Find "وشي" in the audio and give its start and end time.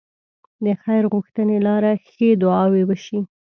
2.89-3.19